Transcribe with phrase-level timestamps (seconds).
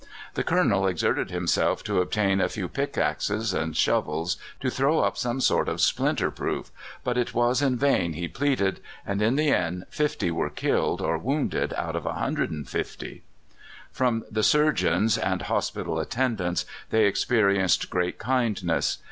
[0.33, 5.39] The Colonel exerted himself to obtain a few pickaxes and shovels to throw up some
[5.39, 6.71] sort of splinter proof,
[7.03, 11.19] but it was in vain he pleaded, and in the end fifty were killed or
[11.19, 13.21] wounded out of 150.
[13.91, 18.97] From the surgeons and hospital attendants they experienced great kindness.